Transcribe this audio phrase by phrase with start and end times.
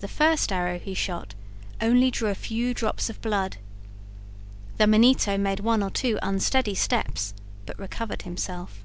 [0.00, 1.36] The first arrow he shot
[1.80, 3.58] only drew a few drops of blood.
[4.76, 7.32] The Manito made one or two unsteady steps,
[7.64, 8.82] but recovered himself.